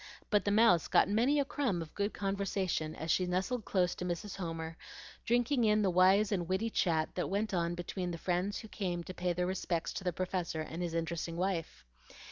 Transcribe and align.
But 0.31 0.45
the 0.45 0.49
Mouse 0.49 0.87
got 0.87 1.07
many 1.07 1.39
a 1.39 1.45
crumb 1.45 1.79
of 1.79 1.93
good 1.93 2.11
conversation 2.11 2.95
as 2.95 3.11
she 3.11 3.27
nestled 3.27 3.65
close 3.65 3.93
to 3.93 4.03
Mrs. 4.03 4.37
Homer, 4.37 4.75
drinking 5.25 5.63
in 5.63 5.83
the 5.83 5.91
wise 5.91 6.31
and 6.31 6.49
witty 6.49 6.71
chat 6.71 7.13
that 7.13 7.29
went 7.29 7.53
on 7.53 7.75
between 7.75 8.09
the 8.09 8.17
friends 8.17 8.57
who 8.57 8.67
came 8.67 9.03
to 9.03 9.13
pay 9.13 9.31
their 9.31 9.45
respects 9.45 9.93
to 9.93 10.03
the 10.03 10.11
Professor 10.11 10.61
and 10.61 10.81
his 10.81 10.95
interesting 10.95 11.37
wife. 11.37 11.85